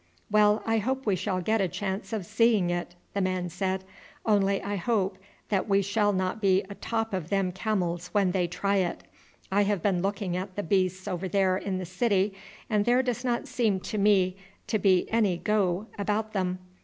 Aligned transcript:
"Well, 0.31 0.63
I 0.65 0.79
hope 0.79 1.05
we 1.05 1.15
shall 1.15 1.41
get 1.41 1.61
a 1.61 1.67
chance 1.67 2.11
of 2.11 2.25
seeing 2.25 2.71
it," 2.71 2.95
the 3.13 3.21
man 3.21 3.49
said, 3.49 3.83
"only 4.25 4.59
I 4.63 4.75
hope 4.75 5.19
that 5.49 5.69
we 5.69 5.83
shall 5.83 6.11
not 6.11 6.41
be 6.41 6.63
atop 6.71 7.13
of 7.13 7.29
them 7.29 7.51
camels 7.51 8.07
when 8.07 8.31
they 8.31 8.47
try 8.47 8.77
it. 8.77 9.03
I 9.51 9.61
have 9.61 9.83
been 9.83 10.01
looking 10.01 10.35
at 10.35 10.55
the 10.55 10.63
beasts 10.63 11.07
over 11.07 11.27
there 11.27 11.55
in 11.55 11.77
the 11.77 11.85
city, 11.85 12.33
and 12.67 12.83
there 12.83 13.03
does 13.03 13.23
not 13.23 13.47
seem 13.47 13.79
to 13.81 13.99
me 13.99 14.37
to 14.65 14.79
be 14.79 15.07
any 15.11 15.37
go 15.37 15.85
about 15.99 16.33
them. 16.33 16.57